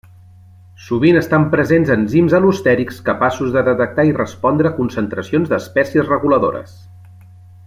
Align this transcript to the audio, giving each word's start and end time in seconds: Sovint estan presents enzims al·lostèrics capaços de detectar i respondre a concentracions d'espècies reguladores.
Sovint 0.85 1.17
estan 1.19 1.43
presents 1.51 1.91
enzims 1.95 2.33
al·lostèrics 2.39 2.97
capaços 3.11 3.53
de 3.57 3.65
detectar 3.69 4.07
i 4.13 4.17
respondre 4.23 4.71
a 4.73 4.75
concentracions 4.81 5.53
d'espècies 5.53 6.11
reguladores. 6.15 6.79